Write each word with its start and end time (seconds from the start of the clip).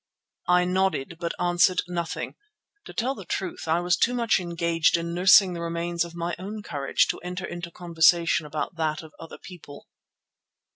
I 0.47 0.65
nodded 0.65 1.17
but 1.19 1.39
answered 1.39 1.83
nothing. 1.87 2.33
To 2.87 2.93
tell 2.95 3.13
the 3.13 3.23
truth, 3.23 3.67
I 3.67 3.81
was 3.81 3.95
too 3.95 4.15
much 4.15 4.39
engaged 4.39 4.97
in 4.97 5.13
nursing 5.13 5.53
the 5.53 5.61
remains 5.61 6.03
of 6.03 6.15
my 6.15 6.35
own 6.39 6.63
courage 6.63 7.05
to 7.11 7.19
enter 7.19 7.45
into 7.45 7.69
conversation 7.69 8.47
about 8.47 8.77
that 8.77 9.03
of 9.03 9.13
other 9.19 9.37
people. 9.37 9.89